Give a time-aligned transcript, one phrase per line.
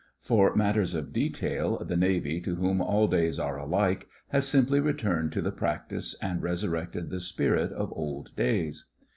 [0.19, 5.31] For matters of detail the Navy, to whom all days are alike, has simply returned
[5.33, 8.85] to the practice and resurrected the spirit of old days.